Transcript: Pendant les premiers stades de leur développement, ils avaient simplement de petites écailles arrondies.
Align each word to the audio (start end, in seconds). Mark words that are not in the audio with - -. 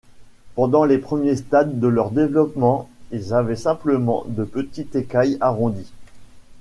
Pendant 0.55 0.83
les 0.83 0.97
premiers 0.97 1.35
stades 1.35 1.79
de 1.79 1.87
leur 1.87 2.09
développement, 2.09 2.89
ils 3.11 3.35
avaient 3.35 3.55
simplement 3.55 4.23
de 4.27 4.43
petites 4.43 4.95
écailles 4.95 5.37
arrondies. 5.41 5.93